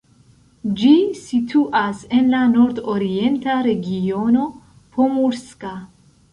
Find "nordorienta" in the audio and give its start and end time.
2.55-3.61